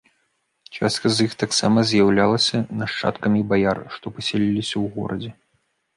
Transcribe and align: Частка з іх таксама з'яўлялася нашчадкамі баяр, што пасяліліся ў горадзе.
Частка 0.77 1.09
з 1.17 1.25
іх 1.27 1.35
таксама 1.43 1.83
з'яўлялася 1.91 2.63
нашчадкамі 2.81 3.45
баяр, 3.53 3.77
што 3.97 4.05
пасяліліся 4.17 4.73
ў 4.83 4.85
горадзе. 4.97 5.31